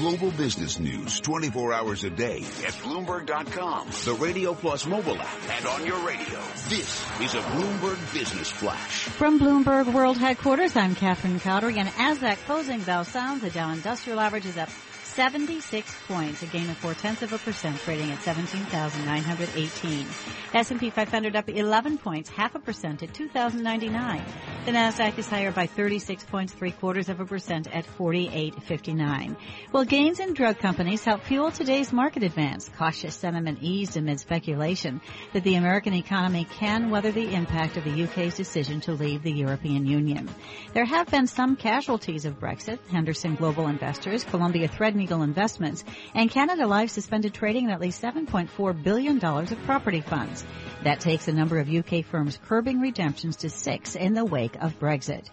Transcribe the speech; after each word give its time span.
global 0.00 0.30
business 0.30 0.78
news 0.78 1.20
24 1.20 1.74
hours 1.74 2.04
a 2.04 2.10
day 2.10 2.38
at 2.38 2.72
Bloomberg.com, 2.82 3.88
the 4.06 4.14
Radio 4.14 4.54
Plus 4.54 4.86
mobile 4.86 5.20
app, 5.20 5.50
and 5.50 5.66
on 5.66 5.84
your 5.84 5.98
radio. 6.06 6.40
This 6.70 7.04
is 7.20 7.34
a 7.34 7.42
Bloomberg 7.42 8.14
Business 8.14 8.50
Flash. 8.50 9.02
From 9.04 9.38
Bloomberg 9.38 9.92
World 9.92 10.16
Headquarters, 10.16 10.74
I'm 10.74 10.94
Catherine 10.94 11.38
Cowdery, 11.38 11.76
and 11.76 11.90
as 11.98 12.20
that 12.20 12.38
closing 12.46 12.80
bell 12.80 13.04
sounds, 13.04 13.42
the 13.42 13.50
Dow 13.50 13.72
Industrial 13.72 14.18
Average 14.18 14.46
is 14.46 14.56
up 14.56 14.70
76 15.14 15.92
points, 16.06 16.42
a 16.42 16.46
gain 16.46 16.70
of 16.70 16.76
four 16.76 16.94
tenths 16.94 17.22
of 17.22 17.32
a 17.32 17.38
percent, 17.38 17.76
trading 17.80 18.12
at 18.12 18.22
17,918. 18.22 20.06
S&P 20.54 20.90
500 20.90 21.34
up 21.34 21.48
11 21.48 21.98
points, 21.98 22.30
half 22.30 22.54
a 22.54 22.60
percent 22.60 23.02
at 23.02 23.12
2,099. 23.12 24.24
The 24.66 24.70
Nasdaq 24.70 25.18
is 25.18 25.28
higher 25.28 25.50
by 25.50 25.66
36 25.66 26.22
points, 26.24 26.52
three 26.52 26.70
quarters 26.70 27.08
of 27.08 27.18
a 27.18 27.26
percent 27.26 27.66
at 27.74 27.84
48.59. 27.98 29.36
Well, 29.72 29.84
gains 29.84 30.20
in 30.20 30.32
drug 30.32 30.58
companies 30.58 31.04
help 31.04 31.22
fuel 31.24 31.50
today's 31.50 31.92
market 31.92 32.22
advance. 32.22 32.70
Cautious 32.78 33.16
sentiment 33.16 33.58
eased 33.62 33.96
amid 33.96 34.20
speculation 34.20 35.00
that 35.32 35.42
the 35.42 35.56
American 35.56 35.94
economy 35.94 36.44
can 36.44 36.88
weather 36.88 37.10
the 37.10 37.34
impact 37.34 37.76
of 37.76 37.84
the 37.84 38.04
UK's 38.04 38.36
decision 38.36 38.80
to 38.82 38.92
leave 38.92 39.24
the 39.24 39.32
European 39.32 39.86
Union. 39.86 40.30
There 40.72 40.84
have 40.84 41.10
been 41.10 41.26
some 41.26 41.56
casualties 41.56 42.24
of 42.24 42.38
Brexit. 42.38 42.78
Henderson 42.90 43.34
Global 43.34 43.66
Investors, 43.66 44.22
Columbia 44.24 44.68
Threadneedle 44.68 44.99
Investments, 45.08 45.84
and 46.14 46.30
Canada 46.30 46.66
Life 46.66 46.90
suspended 46.90 47.34
trading 47.34 47.64
in 47.64 47.70
at 47.70 47.80
least 47.80 48.02
$7.4 48.02 48.82
billion 48.82 49.24
of 49.24 49.58
property 49.64 50.00
funds. 50.00 50.44
That 50.82 51.00
takes 51.00 51.26
the 51.26 51.32
number 51.32 51.58
of 51.58 51.68
UK 51.68 52.04
firms 52.04 52.38
curbing 52.46 52.80
redemptions 52.80 53.36
to 53.36 53.50
six 53.50 53.96
in 53.96 54.14
the 54.14 54.24
wake 54.24 54.56
of 54.56 54.78
Brexit. 54.78 55.26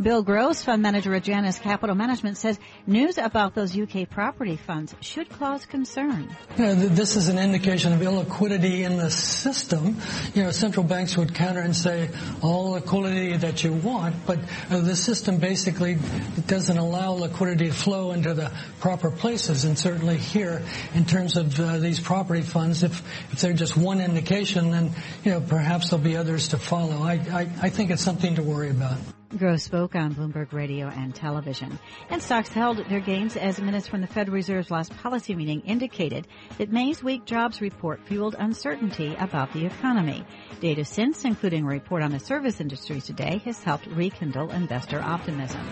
Bill 0.00 0.22
Gross, 0.22 0.62
fund 0.62 0.80
manager 0.80 1.14
at 1.14 1.24
Janus 1.24 1.58
Capital 1.58 1.94
Management, 1.94 2.38
says 2.38 2.58
news 2.86 3.18
about 3.18 3.54
those 3.54 3.78
UK 3.78 4.08
property 4.08 4.56
funds 4.56 4.94
should 5.00 5.28
cause 5.28 5.66
concern. 5.66 6.34
You 6.56 6.64
know, 6.64 6.74
this 6.74 7.16
is 7.16 7.28
an 7.28 7.38
indication 7.38 7.92
of 7.92 8.00
illiquidity 8.00 8.80
in 8.80 8.96
the 8.96 9.10
system. 9.10 9.98
You 10.34 10.44
know, 10.44 10.50
central 10.50 10.84
banks 10.84 11.18
would 11.18 11.34
counter 11.34 11.60
and 11.60 11.76
say 11.76 12.08
all 12.40 12.70
liquidity 12.70 13.36
that 13.36 13.62
you 13.62 13.72
want, 13.74 14.14
but 14.26 14.38
uh, 14.70 14.80
the 14.80 14.96
system 14.96 15.36
basically 15.36 15.98
doesn't 16.46 16.78
allow 16.78 17.12
liquidity 17.12 17.66
to 17.66 17.74
flow 17.74 18.12
into 18.12 18.32
the 18.32 18.50
proper 18.80 19.10
places. 19.14 19.64
And 19.64 19.78
certainly 19.78 20.18
here, 20.18 20.62
in 20.94 21.04
terms 21.04 21.36
of 21.36 21.58
uh, 21.58 21.78
these 21.78 22.00
property 22.00 22.42
funds, 22.42 22.82
if, 22.82 23.02
if 23.32 23.40
they're 23.40 23.52
just 23.52 23.76
one 23.76 24.00
indication, 24.00 24.70
then 24.70 24.90
you 25.24 25.32
know, 25.32 25.40
perhaps 25.40 25.90
there'll 25.90 26.04
be 26.04 26.16
others 26.16 26.48
to 26.48 26.58
follow. 26.58 27.02
I, 27.02 27.14
I, 27.14 27.40
I 27.62 27.70
think 27.70 27.90
it's 27.90 28.02
something 28.02 28.36
to 28.36 28.42
worry 28.42 28.70
about. 28.70 28.98
Gross 29.36 29.64
spoke 29.64 29.96
on 29.96 30.14
Bloomberg 30.14 30.52
Radio 30.52 30.86
and 30.86 31.12
television. 31.12 31.78
And 32.08 32.22
stocks 32.22 32.50
held 32.50 32.78
their 32.88 33.00
gains 33.00 33.36
as 33.36 33.60
minutes 33.60 33.88
from 33.88 34.00
the 34.00 34.06
Federal 34.06 34.36
Reserve's 34.36 34.70
last 34.70 34.96
policy 34.98 35.34
meeting 35.34 35.60
indicated 35.62 36.28
that 36.58 36.70
May's 36.70 37.02
weak 37.02 37.24
jobs 37.24 37.60
report 37.60 38.00
fueled 38.06 38.36
uncertainty 38.38 39.16
about 39.18 39.52
the 39.52 39.66
economy. 39.66 40.24
Data 40.60 40.84
since, 40.84 41.24
including 41.24 41.64
a 41.64 41.68
report 41.68 42.02
on 42.02 42.12
the 42.12 42.20
service 42.20 42.60
industry 42.60 43.00
today, 43.00 43.38
has 43.44 43.60
helped 43.60 43.86
rekindle 43.88 44.52
investor 44.52 45.00
optimism. 45.00 45.66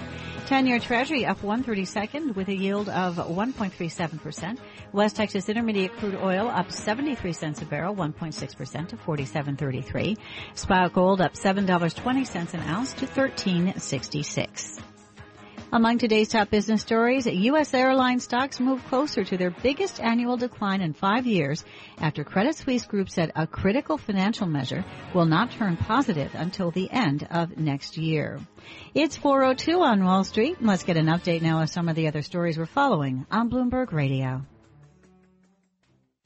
10-year 0.53 0.81
Treasury 0.81 1.25
up 1.25 1.41
132nd 1.41 2.35
with 2.35 2.49
a 2.49 2.55
yield 2.55 2.91
of 2.91 3.17
1.37%. 3.17 4.59
West 4.93 5.17
Texas 5.17 5.49
Intermediate 5.49 5.97
crude 5.97 6.15
oil 6.17 6.47
up 6.47 6.71
73 6.71 7.33
cents 7.33 7.63
a 7.63 7.65
barrel, 7.65 7.97
1.6% 7.97 8.89
to 8.89 8.97
47.33. 8.99 10.19
Spot 10.55 10.93
gold 10.93 11.23
up 11.23 11.33
$7.20 11.33 12.53
an 12.53 12.61
ounce 12.69 12.93
to 12.93 13.07
13.66. 13.07 14.92
Among 15.75 15.97
today's 15.97 16.29
top 16.29 16.51
business 16.51 16.83
stories, 16.83 17.25
U.S. 17.25 17.73
airline 17.73 18.21
stocks 18.21 18.61
move 18.61 18.85
closer 18.89 19.25
to 19.25 19.39
their 19.39 19.49
biggest 19.49 20.01
annual 20.01 20.37
decline 20.37 20.83
in 20.83 20.93
five 20.93 21.27
years 21.27 21.65
after 21.97 22.25
Credit 22.25 22.55
Suisse 22.55 22.85
Group 22.85 23.09
said 23.09 23.33
a 23.35 23.47
critical 23.47 23.97
financial 23.97 24.47
measure 24.47 24.85
will 25.15 25.25
not 25.25 25.51
turn 25.53 25.79
positive 25.79 26.31
until 26.35 26.71
the 26.73 26.91
end 26.91 27.27
of 27.31 27.57
next 27.57 27.97
year. 27.97 28.39
It's 28.95 29.17
402 29.17 29.81
on 29.81 30.05
Wall 30.05 30.25
Street. 30.25 30.59
Let's 30.61 30.85
get 30.85 30.99
an 30.99 31.07
update 31.07 31.41
now 31.41 31.63
of 31.63 31.71
some 31.71 31.89
of 31.89 31.97
the 31.97 32.07
other 32.07 32.21
stories 32.21 32.59
we're 32.59 32.67
following 32.67 33.25
on 33.31 33.49
Bloomberg 33.49 33.93
Radio. 33.93 34.43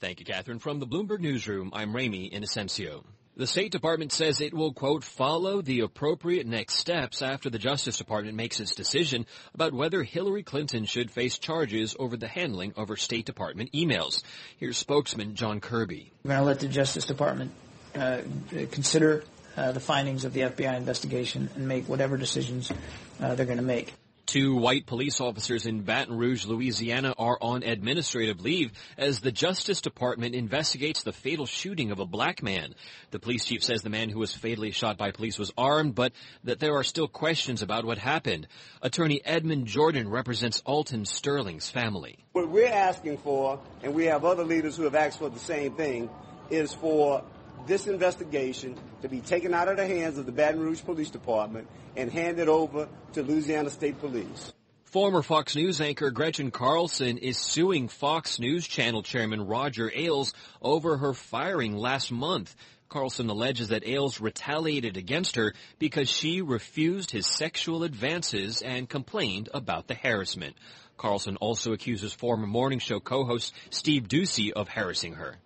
Thank 0.01 0.19
you, 0.19 0.27
Catherine. 0.27 0.59
From 0.59 0.81
the 0.81 0.89
Bloomberg 0.89 1.21
Newsroom, 1.21 1.71
I'm 1.73 1.95
Ramy 1.95 2.31
Inocencio. 2.31 3.05
The 3.39 3.47
State 3.47 3.71
Department 3.71 4.13
says 4.13 4.41
it 4.41 4.55
will, 4.55 4.73
quote, 4.73 5.05
follow 5.05 5.61
the 5.61 5.81
appropriate 5.81 6.47
next 6.47 6.77
steps 6.77 7.21
after 7.21 7.51
the 7.51 7.59
Justice 7.59 7.99
Department 7.99 8.35
makes 8.35 8.61
its 8.61 8.75
decision 8.75 9.27
about 9.53 9.75
whether 9.75 10.03
Hillary 10.03 10.43
Clinton 10.43 10.87
should 10.87 11.11
face 11.11 11.37
charges 11.37 11.95
over 11.99 12.17
the 12.17 12.29
handling 12.29 12.73
of 12.79 12.89
her 12.89 12.97
State 12.97 13.27
Department 13.27 13.73
emails. 13.73 14.23
Here's 14.57 14.79
spokesman 14.79 15.35
John 15.35 15.61
Kirby. 15.61 16.11
We're 16.25 16.31
going 16.31 16.41
to 16.41 16.47
let 16.47 16.61
the 16.61 16.69
Justice 16.69 17.05
Department 17.05 17.53
uh, 17.95 18.23
consider 18.71 19.23
uh, 19.55 19.73
the 19.73 19.81
findings 19.81 20.25
of 20.25 20.33
the 20.33 20.41
FBI 20.41 20.75
investigation 20.75 21.51
and 21.57 21.69
make 21.69 21.91
whatever 21.91 22.17
decisions 22.17 22.73
uh, 23.21 23.35
they're 23.35 23.45
going 23.45 23.59
to 23.59 23.63
make. 23.63 23.93
Two 24.27 24.57
white 24.57 24.87
police 24.87 25.21
officers 25.21 25.67
in 25.67 25.83
Baton 25.83 26.19
Rouge, 26.19 26.47
Louisiana 26.47 27.15
are 27.17 27.39
on 27.41 27.63
administrative 27.63 28.41
leave 28.41 28.73
as 28.99 29.21
the 29.21 29.31
Justice 29.31 29.81
Department 29.81 30.35
investigates 30.35 31.05
the 31.05 31.13
fatal 31.13 31.47
shooting 31.47 31.93
of 31.93 32.01
a 32.01 32.07
black 32.07 32.43
man. 32.43 32.75
The 33.13 33.21
police 33.21 33.45
chief 33.45 33.63
says 33.63 33.83
the 33.83 33.89
man 33.89 34.09
who 34.09 34.19
was 34.19 34.35
fatally 34.35 34.73
shot 34.73 34.99
by 34.99 35.13
police 35.13 35.39
was 35.39 35.53
armed, 35.57 35.95
but 35.95 36.13
that 36.43 36.59
there 36.59 36.75
are 36.75 36.83
still 36.83 37.07
questions 37.07 37.63
about 37.63 37.85
what 37.85 37.99
happened. 37.99 38.49
Attorney 38.83 39.25
Edmund 39.25 39.69
Jordan 39.69 40.09
represents 40.09 40.61
Alton 40.67 41.05
Sterling's 41.05 41.71
family. 41.71 42.19
What 42.33 42.49
we're 42.49 42.67
asking 42.67 43.19
for, 43.19 43.61
and 43.85 43.95
we 43.95 44.07
have 44.07 44.25
other 44.25 44.45
leaders 44.45 44.77
who 44.77 44.83
have 44.83 44.97
asked 44.97 45.21
for 45.21 45.31
the 45.31 45.39
same 45.39 45.75
thing, 45.75 46.11
is 46.51 46.75
for 46.75 47.23
this 47.67 47.87
investigation 47.87 48.77
to 49.03 49.09
be 49.09 49.21
taken 49.21 49.55
out 49.55 49.69
of 49.69 49.77
the 49.77 49.87
hands 49.87 50.19
of 50.19 50.27
the 50.27 50.33
Baton 50.33 50.61
Rouge 50.61 50.83
Police 50.83 51.11
Department 51.11 51.69
and 51.97 52.11
handed 52.11 52.49
over 52.49 52.89
to 53.13 53.23
Louisiana 53.23 53.71
State 53.71 53.99
Police. 53.99 54.53
Former 54.85 55.21
Fox 55.21 55.57
News 55.57 55.81
anchor 55.81 56.11
Gretchen 56.11 56.51
Carlson 56.51 57.19
is 57.19 57.37
suing 57.37 57.89
Fox 57.89 58.39
News 58.39 58.67
Channel 58.67 59.03
chairman 59.03 59.47
Roger 59.47 59.91
Ailes 59.95 60.33
over 60.63 60.97
her 60.97 61.13
firing 61.13 61.77
last 61.77 62.13
month. 62.13 62.55
Carlson 62.89 63.29
alleges 63.29 63.69
that 63.69 63.87
Ailes 63.87 64.21
retaliated 64.21 64.97
against 64.97 65.37
her 65.37 65.55
because 65.79 66.09
she 66.09 66.41
refused 66.41 67.11
his 67.11 67.27
sexual 67.27 67.83
advances 67.83 68.63
and 68.63 68.89
complained 68.89 69.49
about 69.53 69.89
the 69.89 69.95
harassment. 69.95 70.57
Carlson 70.97 71.37
also 71.37 71.73
accuses 71.73 72.13
former 72.13 72.47
morning 72.47 72.79
show 72.79 73.01
co-host 73.01 73.53
Steve 73.71 74.09
Doocy 74.09 74.53
of 74.53 74.69
harassing 74.69 75.15
her. 75.15 75.37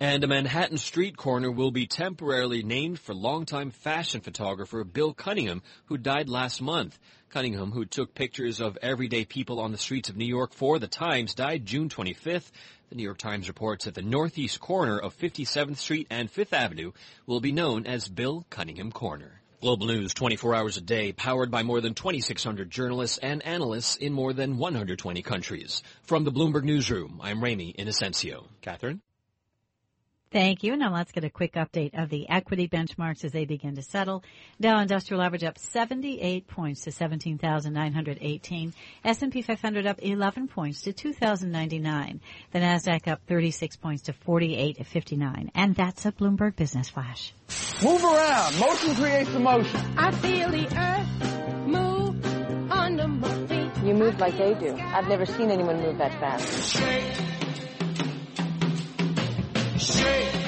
And 0.00 0.24
a 0.24 0.26
Manhattan 0.26 0.78
street 0.78 1.16
corner 1.16 1.50
will 1.50 1.70
be 1.70 1.86
temporarily 1.86 2.62
named 2.62 2.98
for 2.98 3.14
longtime 3.14 3.70
fashion 3.70 4.20
photographer 4.20 4.84
Bill 4.84 5.14
Cunningham, 5.14 5.62
who 5.86 5.98
died 5.98 6.28
last 6.28 6.60
month. 6.60 6.98
Cunningham, 7.30 7.72
who 7.72 7.84
took 7.84 8.14
pictures 8.14 8.60
of 8.60 8.78
everyday 8.80 9.24
people 9.24 9.60
on 9.60 9.72
the 9.72 9.78
streets 9.78 10.08
of 10.08 10.16
New 10.16 10.24
York 10.24 10.54
for 10.54 10.78
the 10.78 10.86
Times, 10.86 11.34
died 11.34 11.66
June 11.66 11.88
25th. 11.88 12.50
The 12.88 12.94
New 12.94 13.02
York 13.02 13.18
Times 13.18 13.48
reports 13.48 13.84
that 13.84 13.94
the 13.94 14.02
northeast 14.02 14.60
corner 14.60 14.98
of 14.98 15.16
57th 15.16 15.76
Street 15.76 16.06
and 16.10 16.32
5th 16.32 16.52
Avenue 16.52 16.92
will 17.26 17.40
be 17.40 17.52
known 17.52 17.86
as 17.86 18.08
Bill 18.08 18.46
Cunningham 18.48 18.92
Corner. 18.92 19.42
Global 19.60 19.88
News 19.88 20.14
24 20.14 20.54
hours 20.54 20.76
a 20.76 20.80
day, 20.80 21.12
powered 21.12 21.50
by 21.50 21.62
more 21.62 21.80
than 21.80 21.94
2,600 21.94 22.70
journalists 22.70 23.18
and 23.18 23.44
analysts 23.44 23.96
in 23.96 24.12
more 24.12 24.32
than 24.32 24.56
120 24.56 25.20
countries. 25.22 25.82
From 26.04 26.24
the 26.24 26.32
Bloomberg 26.32 26.64
Newsroom, 26.64 27.20
I'm 27.22 27.42
Ramy 27.42 27.74
Inocencio. 27.78 28.46
Catherine? 28.62 29.02
Thank 30.30 30.62
you. 30.62 30.76
Now 30.76 30.92
let's 30.92 31.10
get 31.12 31.24
a 31.24 31.30
quick 31.30 31.54
update 31.54 31.98
of 32.00 32.10
the 32.10 32.28
equity 32.28 32.68
benchmarks 32.68 33.24
as 33.24 33.32
they 33.32 33.46
begin 33.46 33.76
to 33.76 33.82
settle. 33.82 34.22
Dow 34.60 34.80
Industrial 34.80 35.22
Average 35.22 35.44
up 35.44 35.58
78 35.58 36.46
points 36.46 36.82
to 36.82 36.92
17,918. 36.92 38.74
S&P 39.04 39.42
500 39.42 39.86
up 39.86 39.98
11 40.02 40.48
points 40.48 40.82
to 40.82 40.92
2,099. 40.92 42.20
The 42.52 42.58
Nasdaq 42.58 43.08
up 43.08 43.22
36 43.26 43.76
points 43.76 44.02
to 44.04 44.12
48.59. 44.12 45.50
And 45.54 45.74
that's 45.74 46.04
a 46.04 46.12
Bloomberg 46.12 46.56
Business 46.56 46.90
Flash. 46.90 47.32
Move 47.82 48.04
around. 48.04 48.58
Motion 48.58 48.94
creates 48.96 49.30
emotion. 49.30 49.80
I 49.96 50.10
feel 50.10 50.50
the 50.50 50.66
earth 50.78 51.66
move 51.66 52.70
under 52.70 53.08
my 53.08 53.46
feet. 53.46 53.70
You 53.82 53.94
move 53.94 54.20
like 54.20 54.36
they 54.36 54.52
do. 54.54 54.76
I've 54.78 55.08
never 55.08 55.24
seen 55.24 55.50
anyone 55.50 55.80
move 55.80 55.96
that 55.98 56.12
fast. 56.20 57.37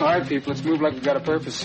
All 0.00 0.06
right, 0.06 0.27
people, 0.27 0.53
let's 0.53 0.65
move 0.65 0.81
like 0.81 0.94
we've 0.94 1.05
got 1.05 1.17
a 1.17 1.21
purpose. 1.21 1.65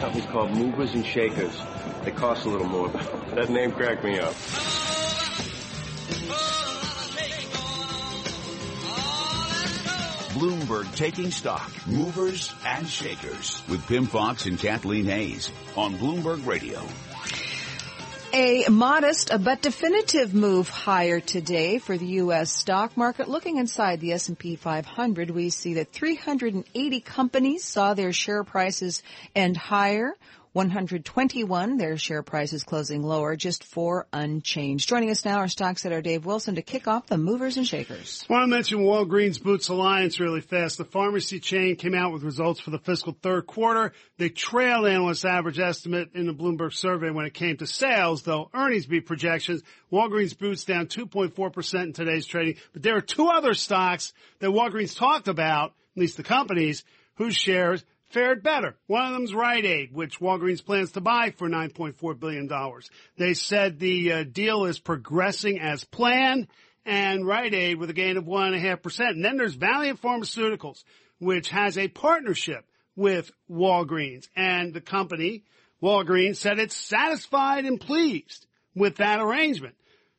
Company's 0.00 0.26
called 0.26 0.56
Movers 0.56 0.94
and 0.94 1.04
Shakers. 1.04 1.52
They 2.04 2.12
cost 2.12 2.46
a 2.46 2.48
little 2.48 2.68
more, 2.68 2.88
but 2.88 3.02
that 3.34 3.50
name 3.50 3.72
cracked 3.72 4.04
me 4.04 4.18
up. 4.18 4.34
Bloomberg 10.36 10.94
Taking 10.94 11.30
Stock, 11.30 11.70
Movers 11.86 12.52
and 12.64 12.86
Shakers 12.86 13.62
with 13.68 13.86
Pimm 13.86 14.06
Fox 14.06 14.46
and 14.46 14.58
Kathleen 14.58 15.06
Hays 15.06 15.50
on 15.76 15.96
Bloomberg 15.96 16.46
Radio. 16.46 16.82
A 18.38 18.68
modest 18.68 19.32
uh, 19.32 19.38
but 19.38 19.62
definitive 19.62 20.34
move 20.34 20.68
higher 20.68 21.20
today 21.20 21.78
for 21.78 21.96
the 21.96 22.06
U.S. 22.20 22.52
stock 22.52 22.94
market. 22.94 23.28
Looking 23.30 23.56
inside 23.56 23.98
the 23.98 24.12
S&P 24.12 24.56
500, 24.56 25.30
we 25.30 25.48
see 25.48 25.72
that 25.74 25.90
380 25.90 27.00
companies 27.00 27.64
saw 27.64 27.94
their 27.94 28.12
share 28.12 28.44
prices 28.44 29.02
end 29.34 29.56
higher. 29.56 30.12
121, 30.56 31.76
their 31.76 31.98
share 31.98 32.22
price 32.22 32.54
is 32.54 32.64
closing 32.64 33.02
lower, 33.02 33.36
just 33.36 33.62
four 33.62 34.06
unchanged. 34.10 34.88
Joining 34.88 35.10
us 35.10 35.22
now, 35.22 35.36
our 35.36 35.48
stock 35.48 35.78
setter 35.78 36.00
Dave 36.00 36.24
Wilson 36.24 36.54
to 36.54 36.62
kick 36.62 36.88
off 36.88 37.08
the 37.08 37.18
movers 37.18 37.58
and 37.58 37.66
shakers. 37.66 38.24
I 38.30 38.32
want 38.32 38.44
to 38.44 38.46
mention 38.46 38.78
Walgreens 38.78 39.38
Boots 39.38 39.68
Alliance 39.68 40.18
really 40.18 40.40
fast. 40.40 40.78
The 40.78 40.86
pharmacy 40.86 41.40
chain 41.40 41.76
came 41.76 41.94
out 41.94 42.10
with 42.10 42.22
results 42.22 42.58
for 42.58 42.70
the 42.70 42.78
fiscal 42.78 43.14
third 43.20 43.46
quarter. 43.46 43.92
They 44.16 44.30
trailed 44.30 44.86
analyst 44.86 45.26
average 45.26 45.58
estimate 45.58 46.12
in 46.14 46.26
the 46.26 46.32
Bloomberg 46.32 46.72
survey 46.72 47.10
when 47.10 47.26
it 47.26 47.34
came 47.34 47.58
to 47.58 47.66
sales, 47.66 48.22
though 48.22 48.48
earnings 48.54 48.86
beat 48.86 49.04
projections. 49.04 49.62
Walgreens 49.92 50.38
Boots 50.38 50.64
down 50.64 50.86
2.4% 50.86 51.82
in 51.82 51.92
today's 51.92 52.24
trading. 52.24 52.54
But 52.72 52.82
there 52.82 52.96
are 52.96 53.02
two 53.02 53.28
other 53.28 53.52
stocks 53.52 54.14
that 54.38 54.48
Walgreens 54.48 54.96
talked 54.96 55.28
about, 55.28 55.74
at 55.94 56.00
least 56.00 56.16
the 56.16 56.22
companies, 56.22 56.82
whose 57.16 57.36
shares 57.36 57.84
fared 58.10 58.42
better. 58.42 58.76
One 58.86 59.06
of 59.06 59.12
them's 59.12 59.34
Rite 59.34 59.64
Aid, 59.64 59.92
which 59.92 60.20
Walgreens 60.20 60.64
plans 60.64 60.92
to 60.92 61.00
buy 61.00 61.30
for 61.36 61.48
$9.4 61.48 62.18
billion. 62.18 62.50
They 63.16 63.34
said 63.34 63.78
the 63.78 64.12
uh, 64.12 64.24
deal 64.24 64.64
is 64.64 64.78
progressing 64.78 65.60
as 65.60 65.84
planned 65.84 66.48
and 66.84 67.26
Rite 67.26 67.54
Aid 67.54 67.78
with 67.78 67.90
a 67.90 67.94
gain 67.94 68.16
of 68.16 68.24
1.5%. 68.24 69.10
And 69.10 69.24
then 69.24 69.36
there's 69.36 69.54
Valeant 69.54 70.00
Pharmaceuticals, 70.00 70.84
which 71.18 71.50
has 71.50 71.76
a 71.76 71.88
partnership 71.88 72.64
with 72.94 73.30
Walgreens. 73.50 74.28
And 74.36 74.72
the 74.72 74.80
company, 74.80 75.44
Walgreens, 75.82 76.36
said 76.36 76.58
it's 76.58 76.76
satisfied 76.76 77.64
and 77.64 77.80
pleased 77.80 78.46
with 78.74 78.96
that 78.96 79.20
arrangement. 79.20 79.74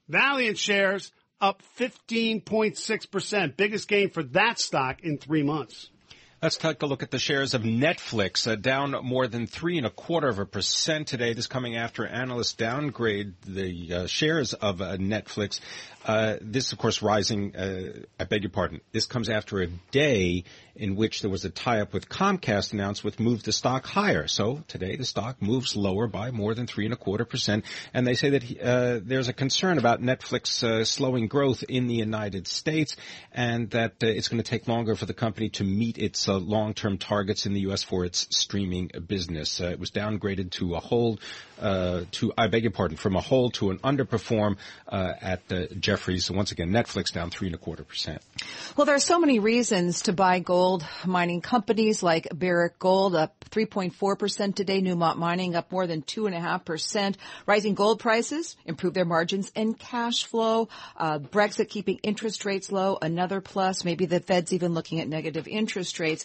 Valiant 0.09 0.57
shares 0.57 1.11
up 1.39 1.61
15.6%, 1.79 3.57
biggest 3.57 3.87
gain 3.87 4.09
for 4.09 4.23
that 4.23 4.59
stock 4.59 5.03
in 5.03 5.17
three 5.17 5.43
months. 5.43 5.89
Let's 6.39 6.55
take 6.55 6.83
a 6.83 6.85
look 6.85 7.01
at 7.01 7.09
the 7.09 7.17
shares 7.17 7.55
of 7.55 7.63
Netflix, 7.63 8.47
uh, 8.47 8.53
down 8.53 8.91
more 9.03 9.27
than 9.27 9.47
three 9.47 9.79
and 9.79 9.87
a 9.87 9.89
quarter 9.89 10.27
of 10.27 10.37
a 10.37 10.45
percent 10.45 11.07
today. 11.07 11.33
This 11.33 11.47
coming 11.47 11.75
after 11.75 12.05
analysts 12.05 12.53
downgrade 12.53 13.33
the 13.41 13.93
uh, 13.93 14.05
shares 14.05 14.53
of 14.53 14.79
uh, 14.79 14.97
Netflix. 14.97 15.59
Uh, 16.05 16.35
this, 16.39 16.71
of 16.71 16.77
course, 16.77 17.01
rising. 17.01 17.55
Uh, 17.55 18.03
I 18.19 18.25
beg 18.25 18.43
your 18.43 18.51
pardon. 18.51 18.81
This 18.91 19.07
comes 19.07 19.29
after 19.29 19.61
a 19.63 19.67
day 19.89 20.43
in 20.75 20.95
which 20.95 21.21
there 21.21 21.29
was 21.29 21.43
a 21.43 21.49
tie-up 21.49 21.91
with 21.91 22.07
Comcast 22.07 22.71
announced, 22.71 23.03
which 23.03 23.19
moved 23.19 23.45
the 23.45 23.51
stock 23.51 23.87
higher. 23.87 24.27
So 24.27 24.63
today 24.67 24.95
the 24.95 25.05
stock 25.05 25.41
moves 25.41 25.75
lower 25.75 26.05
by 26.05 26.29
more 26.29 26.53
than 26.53 26.67
three 26.67 26.85
and 26.85 26.93
a 26.93 26.97
quarter 26.97 27.25
percent. 27.25 27.65
And 27.95 28.05
they 28.05 28.13
say 28.13 28.29
that 28.29 28.61
uh, 28.61 28.99
there's 29.03 29.27
a 29.27 29.33
concern 29.33 29.79
about 29.79 30.03
Netflix 30.03 30.85
slowing 30.85 31.27
growth 31.27 31.63
in 31.67 31.87
the 31.87 31.95
United 31.95 32.47
States, 32.47 32.95
and 33.33 33.71
that 33.71 33.95
it's 34.01 34.27
going 34.27 34.41
to 34.41 34.49
take 34.49 34.67
longer 34.67 34.95
for 34.95 35.07
the 35.07 35.15
company 35.15 35.49
to 35.49 35.63
meet 35.63 35.97
its 35.97 36.26
uh, 36.27 36.37
long-term 36.37 36.97
targets 36.97 37.45
in 37.45 37.53
the 37.53 37.61
U.S. 37.61 37.83
for 37.83 38.05
its 38.05 38.27
streaming 38.35 38.91
business. 39.07 39.59
it 39.59 39.79
was 39.79 39.91
downgraded 39.91 40.51
to 40.51 40.75
a 40.75 40.79
hold, 40.79 41.19
to 41.59 42.33
I 42.37 42.47
beg 42.47 42.63
your 42.63 42.71
pardon, 42.71 42.97
from 42.97 43.15
a 43.15 43.21
hold 43.21 43.55
to 43.55 43.71
an 43.71 43.79
underperform 43.79 44.57
at 44.87 45.47
Jefferies 45.79 45.97
Jefferies. 45.97 46.31
Once 46.31 46.51
again, 46.51 46.69
Netflix 46.69 47.11
down 47.11 47.29
three 47.29 47.47
and 47.47 47.55
a 47.55 47.57
quarter 47.57 47.83
percent. 47.83 48.21
Well, 48.75 48.85
there 48.85 48.95
are 48.95 48.99
so 48.99 49.19
many 49.19 49.39
reasons 49.39 50.03
to 50.03 50.13
buy 50.13 50.39
gold. 50.39 50.85
Mining 51.05 51.41
companies 51.41 52.03
like 52.03 52.27
Barrick 52.33 52.79
Gold 52.79 53.15
up 53.15 53.33
3.4% 53.49 54.55
today. 54.55 54.81
Newmont 54.81 55.17
Mining 55.17 55.55
up 55.55 55.71
more 55.71 55.87
than 55.87 56.01
2.5%. 56.01 57.15
Rising 57.45 57.73
gold 57.73 57.99
prices 57.99 58.55
improve 58.65 58.93
their 58.93 59.05
margins 59.05 59.51
and 59.55 59.77
cash 59.77 60.25
flow. 60.25 60.69
Uh, 60.95 61.19
Brexit 61.19 61.69
keeping 61.69 61.99
interest 62.03 62.45
rates 62.45 62.71
low. 62.71 62.97
Another 63.01 63.41
plus. 63.41 63.83
Maybe 63.83 64.05
the 64.05 64.19
Fed's 64.19 64.53
even 64.53 64.73
looking 64.73 64.99
at 64.99 65.07
negative 65.07 65.47
interest 65.47 65.99
rates. 65.99 66.16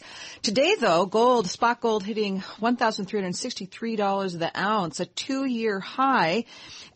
Today, 0.43 0.75
though, 0.79 1.06
gold, 1.06 1.49
spot 1.49 1.81
gold 1.81 2.05
hitting 2.05 2.41
$1,363 2.61 4.39
the 4.39 4.59
ounce, 4.59 5.00
a 5.00 5.06
two-year 5.06 5.81
high 5.81 6.44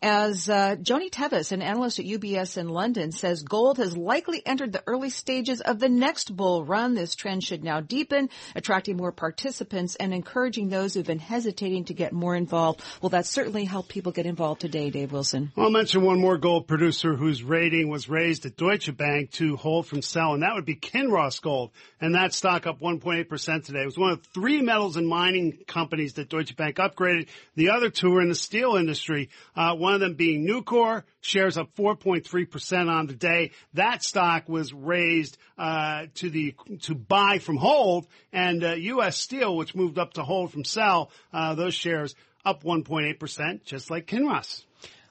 as 0.03 0.49
uh, 0.49 0.77
Joni 0.77 1.11
Teves, 1.11 1.53
an 1.53 1.63
analyst 1.63 1.99
at 1.99 2.05
UBS 2.05 2.59
in 2.59 2.69
London, 2.69 3.13
says 3.13 3.43
gold 3.43 3.79
has 3.79 3.97
likely 3.97 4.43
entered 4.45 4.73
the 4.73 4.83
early 4.87 5.11
stages 5.11 5.61
of 5.61 5.79
the 5.79 5.89
next 5.89 6.35
bull 6.37 6.65
run. 6.65 6.95
This 6.95 7.15
trend 7.15 7.43
should 7.43 7.65
now 7.65 7.81
deepen, 7.81 8.29
attracting 8.55 8.97
more 8.97 9.13
participants 9.13 9.97
and 9.97 10.13
encouraging 10.13 10.69
those 10.69 10.95
who've 10.95 11.07
been 11.07 11.19
hesitating 11.19 11.87
to 11.87 11.95
get 11.95 12.13
more 12.13 12.37
involved. 12.37 12.83
Well, 13.01 13.11
that 13.11 13.27
certainly 13.27 13.65
helped 13.65 13.89
people 13.89 14.13
get 14.13 14.27
involved 14.27 14.61
today, 14.61 14.91
Dave 14.91 15.13
Wilson. 15.13 15.53
I'll 15.57 15.71
mention 15.71 16.03
one 16.03 16.21
more 16.21 16.39
gold 16.39 16.69
producer 16.69 17.15
whose 17.15 17.43
rating 17.43 17.89
was 17.89 18.09
raised 18.09 18.47
at 18.47 18.57
Deutsche 18.57 18.95
Bank 18.97 19.33
to 19.33 19.57
hold 19.57 19.87
from 19.87 20.03
sell, 20.03 20.35
and 20.35 20.43
that 20.43 20.55
would 20.55 20.65
be 20.65 20.77
Kinross 20.77 21.41
Gold. 21.41 21.71
And 22.01 22.15
that 22.15 22.35
stock 22.35 22.67
up 22.67 22.81
1.8% 22.87 23.65
today. 23.65 23.83
It 23.83 23.87
was 23.87 23.99
one 23.99 24.13
of 24.13 24.25
three 24.35 24.61
metals 24.63 24.97
and 24.97 25.09
mining 25.09 25.59
companies 25.67 26.15
that 26.15 26.29
Deutsche 26.29 26.57
Bank 26.57 26.77
upgraded. 26.77 27.29
The 27.55 27.71
other 27.71 27.91
two 27.91 28.15
are 28.15 28.23
in 28.23 28.29
the 28.29 28.35
steel 28.35 28.77
industry. 28.77 29.31
Uh, 29.55 29.75
one 29.75 29.95
of 29.95 30.01
them 30.01 30.15
being 30.15 30.47
Nucor, 30.47 31.03
shares 31.21 31.59
up 31.59 31.75
4.3% 31.77 32.89
on 32.89 33.07
the 33.07 33.15
day. 33.15 33.51
That 33.75 34.03
stock 34.03 34.49
was 34.49 34.73
raised 34.73 35.39
uh, 35.59 36.07
to 36.17 36.31
the 36.31 36.55
to 36.83 36.95
buy 36.95 37.39
from 37.39 37.57
hold, 37.57 38.07
and 38.33 38.63
uh, 38.63 38.75
U.S. 38.75 39.19
Steel, 39.19 39.57
which 39.57 39.75
moved 39.75 39.99
up 39.99 40.15
to 40.15 40.23
hold 40.23 40.53
from 40.53 40.65
sell, 40.65 41.11
uh, 41.33 41.55
those 41.55 41.75
shares 41.75 42.15
up 42.45 42.63
1.8%, 42.63 43.65
just 43.65 43.91
like 43.91 44.07
Kinross. 44.07 44.66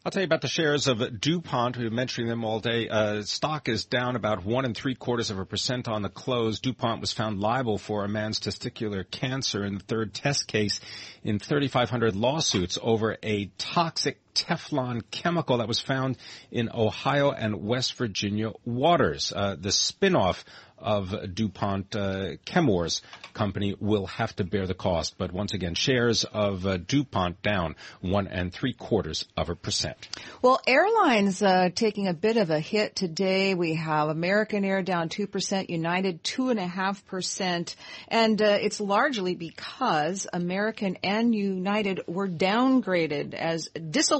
I'll 0.06 0.12
tell 0.12 0.22
you 0.22 0.28
about 0.28 0.42
the 0.42 0.48
shares 0.48 0.86
of 0.86 1.20
DuPont. 1.20 1.78
We've 1.78 1.88
been 1.90 1.96
mentioning 1.96 2.30
them 2.30 2.46
all 2.46 2.60
day. 2.60 2.88
Uh, 2.88 3.24
stock 3.24 3.68
is 3.68 3.86
down 3.86 4.16
about 4.16 4.46
one 4.46 4.64
and 4.64 4.78
three 4.78 4.94
quarters 4.94 5.32
of 5.32 5.40
a 5.40 5.46
percent 5.46 5.88
on 5.88 6.04
the 6.04 6.10
close. 6.10 6.60
DuPont 6.60 7.02
was 7.02 7.12
found 7.12 7.40
liable 7.40 7.80
for 7.80 8.06
a 8.06 8.08
man's 8.08 8.40
testicular 8.40 9.04
cancer 9.10 9.66
in 9.66 9.80
the 9.80 9.84
third 9.84 10.14
test 10.14 10.46
case 10.46 10.80
in 11.24 11.40
3,500 11.40 12.16
lawsuits 12.16 12.78
over 12.84 13.18
a 13.24 13.48
toxic 13.58 14.20
Teflon 14.36 15.02
chemical 15.10 15.58
that 15.58 15.68
was 15.68 15.80
found 15.80 16.18
in 16.52 16.70
Ohio 16.72 17.32
and 17.32 17.64
West 17.64 17.96
Virginia 17.96 18.52
waters. 18.66 19.34
Uh, 19.36 19.56
the 19.60 19.70
spinoff 19.70 20.44
of 20.78 21.34
DuPont 21.34 21.96
uh, 21.96 22.36
Chemours 22.46 23.02
company 23.34 23.76
will 23.80 24.08
have 24.08 24.36
to 24.36 24.44
bear 24.44 24.68
the 24.68 24.74
cost. 24.74 25.18
But 25.18 25.32
once 25.32 25.54
again, 25.54 25.74
shares 25.74 26.26
of 26.26 26.66
uh, 26.66 26.78
DuPont 26.78 27.42
down 27.42 27.76
one 28.02 28.28
and 28.28 28.54
three 28.54 28.74
quarters 28.74 29.26
of 29.38 29.50
a 29.50 29.56
percent. 29.56 30.08
Well, 30.42 30.60
airlines 30.68 31.42
uh, 31.42 31.70
taking 31.74 32.08
a 32.08 32.14
bit 32.14 32.38
of 32.38 32.50
a 32.50 32.60
hit 32.60 32.96
today. 32.96 33.54
We 33.56 33.76
have 33.76 34.10
American 34.10 34.66
Air 34.66 34.84
down 34.84 35.10
two 35.10 35.28
percent, 35.28 35.70
United 35.70 36.24
two 36.24 36.50
and 36.50 36.60
a 36.60 36.68
half 36.68 37.06
percent, 37.06 37.76
and 38.08 38.42
uh, 38.42 38.58
it's 38.62 38.80
largely 38.80 39.36
because 39.36 40.28
American 40.32 40.98
and 41.04 41.34
United 41.34 42.02
were 42.08 42.28
downgraded 42.28 43.34
as 43.34 43.70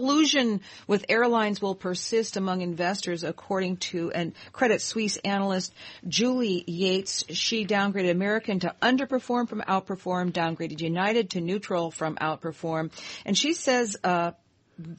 disillusion 0.06 0.62
with 0.88 1.06
airlines 1.10 1.62
will 1.62 1.74
persist 1.74 2.38
among 2.38 2.62
investors, 2.62 3.24
according 3.24 3.78
to 3.78 4.12
an 4.12 4.34
Credit 4.54 4.80
Suisse 4.80 5.18
analyst 5.18 5.74
Julie 6.08 6.64
Yates. 6.68 7.26
She 7.30 7.66
downgraded 7.66 8.12
American 8.12 8.60
to 8.60 8.76
underperform 8.82 9.50
from 9.50 9.62
outperform, 9.62 10.32
downgraded 10.32 10.80
United 10.80 11.32
to 11.32 11.42
neutral 11.42 11.90
from 11.90 12.18
outperform. 12.18 12.92
And 13.26 13.36
she 13.36 13.54
says, 13.54 13.98
uh, 14.04 14.34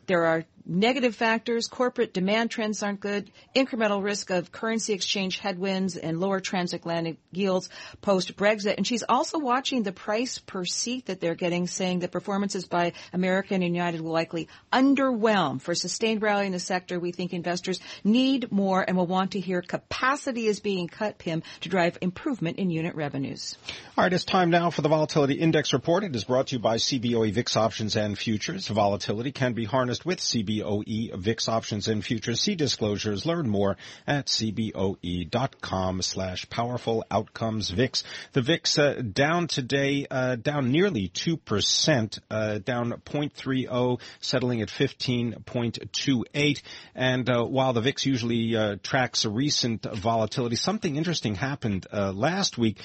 there 0.06 0.24
are 0.24 0.44
negative 0.66 1.14
factors, 1.14 1.68
corporate 1.68 2.12
demand 2.12 2.50
trends 2.50 2.82
aren't 2.82 3.00
good, 3.00 3.30
incremental 3.54 4.02
risk 4.02 4.30
of 4.30 4.50
currency 4.50 4.92
exchange 4.92 5.38
headwinds 5.38 5.96
and 5.96 6.20
lower 6.20 6.40
transatlantic 6.40 7.18
yields 7.30 7.68
post 8.02 8.36
Brexit. 8.36 8.74
And 8.76 8.86
she's 8.86 9.04
also 9.08 9.38
watching 9.38 9.84
the 9.84 9.92
price 9.92 10.38
per 10.38 10.64
seat 10.64 11.06
that 11.06 11.20
they're 11.20 11.34
getting, 11.34 11.66
saying 11.66 12.00
that 12.00 12.10
performances 12.10 12.66
by 12.66 12.92
American 13.12 13.62
and 13.62 13.74
United 13.74 14.00
will 14.00 14.12
likely 14.12 14.48
underwhelm. 14.72 15.60
For 15.60 15.74
sustained 15.74 16.22
rally 16.22 16.46
in 16.46 16.52
the 16.52 16.58
sector, 16.58 16.98
we 16.98 17.12
think 17.12 17.32
investors 17.32 17.78
need 18.02 18.50
more 18.50 18.84
and 18.86 18.96
will 18.96 19.06
want 19.06 19.32
to 19.32 19.40
hear 19.40 19.62
capacity 19.62 20.46
is 20.46 20.60
being 20.60 20.88
cut, 20.88 21.18
Pimm, 21.18 21.42
to 21.60 21.68
drive 21.68 21.98
improvement 22.00 22.58
in 22.58 22.70
unit 22.70 22.94
revenues. 22.94 23.56
All 23.96 24.04
right, 24.04 24.12
it's 24.12 24.24
time 24.24 24.50
now 24.50 24.70
for 24.70 24.82
the 24.82 24.88
Volatility 24.88 25.34
Index 25.34 25.72
Report. 25.72 26.04
It 26.04 26.14
is 26.14 26.24
brought 26.24 26.48
to 26.48 26.56
you 26.56 26.58
by 26.58 26.76
CBOE 26.76 27.32
VIX 27.32 27.56
Options 27.56 27.96
and 27.96 28.18
Futures. 28.18 28.68
Volatility 28.68 29.32
can 29.32 29.52
be 29.52 29.64
harnessed 29.64 30.04
with 30.04 30.18
CBOE 30.18 30.55
CBOE 30.62 31.14
VIX 31.16 31.48
options 31.48 31.88
and 31.88 32.04
futures. 32.04 32.40
See 32.40 32.54
disclosures. 32.54 33.26
Learn 33.26 33.48
more 33.48 33.76
at 34.06 34.26
cboe.com 34.26 36.02
slash 36.02 36.48
powerful 36.48 37.04
outcomes 37.10 37.70
VIX. 37.70 38.04
The 38.32 38.42
VIX 38.42 38.78
uh, 38.78 39.02
down 39.12 39.48
today, 39.48 40.06
uh, 40.10 40.36
down 40.36 40.70
nearly 40.70 41.08
2%, 41.08 42.18
uh, 42.30 42.58
down 42.58 42.92
0.30, 42.92 44.00
settling 44.20 44.62
at 44.62 44.68
15.28. 44.68 46.62
And 46.94 47.28
uh, 47.28 47.44
while 47.44 47.72
the 47.72 47.80
VIX 47.80 48.06
usually 48.06 48.56
uh, 48.56 48.76
tracks 48.82 49.24
recent 49.24 49.82
volatility, 49.82 50.54
something 50.56 50.94
interesting 50.96 51.34
happened 51.34 51.86
uh, 51.92 52.12
last 52.12 52.56
week. 52.56 52.80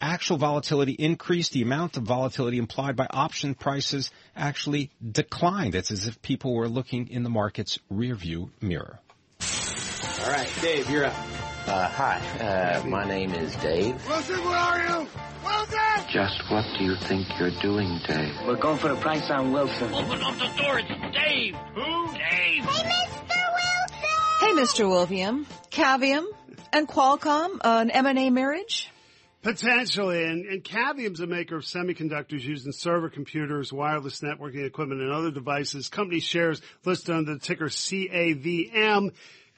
actual 0.00 0.38
volatility 0.38 0.92
increased. 0.92 1.52
The 1.52 1.62
amount 1.62 1.96
of 1.96 2.02
volatility 2.04 2.58
implied 2.58 2.96
by 2.96 3.06
option 3.08 3.54
prices 3.54 4.10
actually 4.34 4.90
declined. 5.12 5.74
It's 5.74 5.90
as 5.90 6.00
as 6.00 6.08
if 6.08 6.22
people 6.22 6.54
were 6.54 6.68
looking 6.68 6.89
in 6.92 7.22
the 7.22 7.30
market's 7.30 7.78
rearview 7.92 8.50
mirror. 8.60 8.98
All 10.22 10.30
right, 10.30 10.52
Dave, 10.60 10.90
you're 10.90 11.06
up. 11.06 11.14
Uh, 11.66 11.88
hi, 11.88 12.18
uh, 12.40 12.84
my 12.86 13.04
name 13.04 13.32
is 13.32 13.54
Dave. 13.56 13.94
Wilson, 14.08 14.42
where 14.44 14.56
are 14.56 14.78
you? 14.80 15.08
Wilson! 15.44 15.78
Just 16.12 16.42
what 16.50 16.64
do 16.78 16.84
you 16.84 16.96
think 16.96 17.28
you're 17.38 17.52
doing, 17.62 18.00
Dave? 18.06 18.34
We're 18.46 18.56
going 18.56 18.78
for 18.78 18.90
a 18.90 18.96
price 18.96 19.30
on 19.30 19.52
Wilson. 19.52 19.94
Open 19.94 20.20
up 20.20 20.34
the 20.34 20.62
door, 20.62 20.80
it's 20.80 21.16
Dave! 21.16 21.54
Who? 21.74 22.06
Dave! 22.08 22.64
Hey, 22.64 22.90
Mr. 22.90 23.36
Wilson! 23.54 24.06
Hey, 24.40 24.52
Mr. 24.54 24.88
William. 24.88 25.46
Cavium 25.70 26.26
and 26.72 26.88
Qualcomm, 26.88 27.58
uh, 27.60 27.78
an 27.82 27.90
M&A 27.90 28.30
marriage? 28.30 28.90
Potentially, 29.42 30.24
and, 30.24 30.44
and 30.44 30.62
Cavium's 30.62 31.20
a 31.20 31.26
maker 31.26 31.56
of 31.56 31.64
semiconductors 31.64 32.42
used 32.42 32.66
in 32.66 32.72
server 32.72 33.08
computers, 33.08 33.72
wireless 33.72 34.20
networking 34.20 34.66
equipment, 34.66 35.00
and 35.00 35.10
other 35.10 35.30
devices. 35.30 35.88
Company 35.88 36.20
shares 36.20 36.60
listed 36.84 37.14
under 37.14 37.34
the 37.34 37.40
ticker 37.40 37.68
CAVM. 37.68 39.12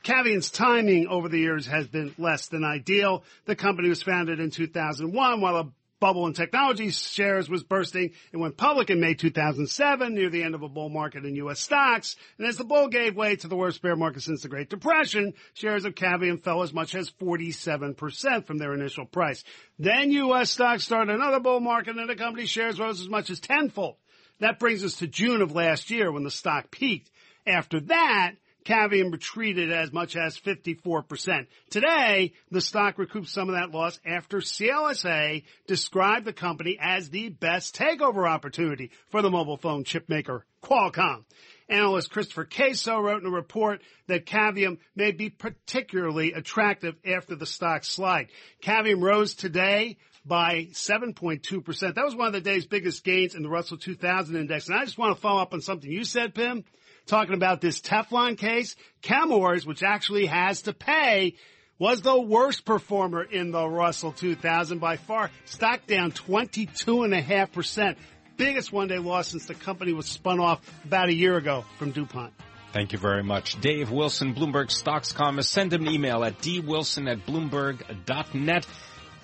Cavium's 0.04 0.50
timing 0.50 1.08
over 1.08 1.28
the 1.28 1.38
years 1.38 1.66
has 1.66 1.88
been 1.88 2.14
less 2.16 2.46
than 2.46 2.64
ideal. 2.64 3.24
The 3.46 3.56
company 3.56 3.88
was 3.88 4.02
founded 4.02 4.38
in 4.38 4.50
2001 4.50 5.40
while 5.40 5.56
a 5.56 5.72
bubble 6.02 6.26
in 6.26 6.32
technology 6.32 6.90
shares 6.90 7.48
was 7.48 7.62
bursting 7.62 8.10
It 8.32 8.36
went 8.36 8.56
public 8.56 8.90
in 8.90 9.00
May 9.00 9.14
2007 9.14 10.12
near 10.12 10.30
the 10.30 10.42
end 10.42 10.56
of 10.56 10.62
a 10.62 10.68
bull 10.68 10.88
market 10.88 11.24
in 11.24 11.36
U.S. 11.36 11.60
stocks. 11.60 12.16
And 12.38 12.46
as 12.48 12.56
the 12.56 12.64
bull 12.64 12.88
gave 12.88 13.14
way 13.14 13.36
to 13.36 13.46
the 13.46 13.54
worst 13.54 13.80
bear 13.82 13.94
market 13.94 14.22
since 14.22 14.42
the 14.42 14.48
Great 14.48 14.68
Depression, 14.68 15.32
shares 15.54 15.84
of 15.84 15.94
Cavium 15.94 16.42
fell 16.42 16.64
as 16.64 16.74
much 16.74 16.96
as 16.96 17.08
47% 17.08 18.46
from 18.46 18.58
their 18.58 18.74
initial 18.74 19.06
price. 19.06 19.44
Then 19.78 20.10
U.S. 20.10 20.50
stocks 20.50 20.82
started 20.82 21.14
another 21.14 21.38
bull 21.38 21.60
market 21.60 21.96
and 21.96 22.08
the 22.10 22.16
company 22.16 22.46
shares 22.46 22.80
rose 22.80 23.00
as 23.00 23.08
much 23.08 23.30
as 23.30 23.38
tenfold. 23.38 23.94
That 24.40 24.58
brings 24.58 24.82
us 24.82 24.96
to 24.96 25.06
June 25.06 25.40
of 25.40 25.52
last 25.52 25.88
year 25.88 26.10
when 26.10 26.24
the 26.24 26.32
stock 26.32 26.72
peaked. 26.72 27.12
After 27.46 27.78
that, 27.78 28.32
Cavium 28.64 29.12
retreated 29.12 29.72
as 29.72 29.92
much 29.92 30.16
as 30.16 30.38
54%. 30.38 31.46
Today, 31.70 32.32
the 32.50 32.60
stock 32.60 32.98
recouped 32.98 33.28
some 33.28 33.48
of 33.48 33.54
that 33.54 33.70
loss 33.70 33.98
after 34.06 34.38
CLSA 34.38 35.44
described 35.66 36.24
the 36.24 36.32
company 36.32 36.78
as 36.80 37.10
the 37.10 37.28
best 37.28 37.76
takeover 37.76 38.28
opportunity 38.28 38.90
for 39.10 39.22
the 39.22 39.30
mobile 39.30 39.56
phone 39.56 39.84
chip 39.84 40.08
maker 40.08 40.46
Qualcomm. 40.62 41.24
Analyst 41.68 42.10
Christopher 42.10 42.44
Caso 42.44 43.00
wrote 43.02 43.22
in 43.22 43.26
a 43.26 43.30
report 43.30 43.80
that 44.06 44.26
Cavium 44.26 44.78
may 44.94 45.12
be 45.12 45.30
particularly 45.30 46.32
attractive 46.32 46.96
after 47.04 47.34
the 47.34 47.46
stock 47.46 47.84
slide. 47.84 48.28
Cavium 48.62 49.02
rose 49.02 49.34
today 49.34 49.96
by 50.24 50.68
7.2%. 50.72 51.94
That 51.94 52.04
was 52.04 52.14
one 52.14 52.28
of 52.28 52.32
the 52.32 52.40
day's 52.40 52.66
biggest 52.66 53.02
gains 53.04 53.34
in 53.34 53.42
the 53.42 53.48
Russell 53.48 53.78
2000 53.78 54.36
index. 54.36 54.68
And 54.68 54.78
I 54.78 54.84
just 54.84 54.98
want 54.98 55.16
to 55.16 55.20
follow 55.20 55.42
up 55.42 55.52
on 55.52 55.60
something 55.60 55.90
you 55.90 56.04
said, 56.04 56.34
Pimm 56.34 56.64
talking 57.06 57.34
about 57.34 57.60
this 57.60 57.80
Teflon 57.80 58.36
case. 58.36 58.76
Chemours, 59.02 59.66
which 59.66 59.82
actually 59.82 60.26
has 60.26 60.62
to 60.62 60.72
pay, 60.72 61.34
was 61.78 62.02
the 62.02 62.20
worst 62.20 62.64
performer 62.64 63.22
in 63.22 63.50
the 63.50 63.68
Russell 63.68 64.12
2000 64.12 64.78
by 64.78 64.96
far. 64.96 65.30
Stock 65.44 65.86
down 65.86 66.12
22.5%. 66.12 67.96
Biggest 68.36 68.72
one 68.72 68.88
day 68.88 68.98
loss 68.98 69.28
since 69.28 69.46
the 69.46 69.54
company 69.54 69.92
was 69.92 70.06
spun 70.06 70.40
off 70.40 70.60
about 70.84 71.08
a 71.08 71.14
year 71.14 71.36
ago 71.36 71.64
from 71.78 71.90
DuPont. 71.90 72.32
Thank 72.72 72.92
you 72.92 72.98
very 72.98 73.22
much. 73.22 73.60
Dave 73.60 73.90
Wilson, 73.90 74.34
Bloomberg 74.34 74.70
Stocks 74.70 75.12
Commerce. 75.12 75.48
Send 75.48 75.72
him 75.72 75.86
an 75.86 75.92
email 75.92 76.24
at 76.24 76.38
dwilson 76.38 77.10
at 77.10 77.26
bloomberg.net 77.26 78.66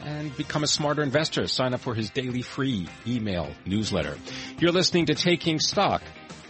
and 0.00 0.36
become 0.36 0.64
a 0.64 0.66
smarter 0.66 1.02
investor. 1.02 1.46
Sign 1.46 1.74
up 1.74 1.80
for 1.80 1.94
his 1.94 2.10
daily 2.10 2.42
free 2.42 2.88
email 3.06 3.48
newsletter. 3.64 4.18
You're 4.58 4.72
listening 4.72 5.06
to 5.06 5.14
Taking 5.14 5.60
Stock. 5.60 6.02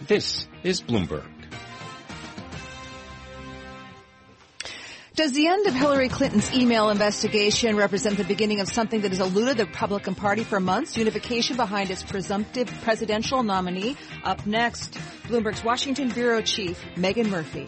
This 0.07 0.47
is 0.63 0.81
Bloomberg. 0.81 1.27
Does 5.15 5.33
the 5.33 5.47
end 5.47 5.67
of 5.67 5.73
Hillary 5.73 6.07
Clinton's 6.07 6.53
email 6.53 6.89
investigation 6.89 7.75
represent 7.75 8.15
the 8.15 8.23
beginning 8.23 8.61
of 8.61 8.69
something 8.69 9.01
that 9.01 9.11
has 9.11 9.19
eluded 9.19 9.57
the 9.57 9.65
Republican 9.65 10.15
Party 10.15 10.45
for 10.45 10.61
months? 10.61 10.95
Unification 10.95 11.57
behind 11.57 11.91
its 11.91 12.03
presumptive 12.03 12.67
presidential 12.83 13.43
nominee. 13.43 13.97
Up 14.23 14.45
next, 14.45 14.93
Bloomberg's 15.23 15.61
Washington 15.61 16.07
Bureau 16.07 16.41
Chief, 16.41 16.81
Megan 16.95 17.29
Murphy. 17.29 17.67